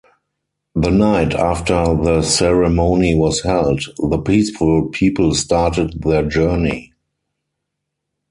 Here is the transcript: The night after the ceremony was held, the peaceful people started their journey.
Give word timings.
The 0.73 0.89
night 0.89 1.35
after 1.35 1.75
the 1.95 2.23
ceremony 2.23 3.13
was 3.13 3.41
held, 3.43 3.83
the 4.01 4.17
peaceful 4.17 4.87
people 4.89 5.35
started 5.35 6.01
their 6.01 6.23
journey. 6.25 6.93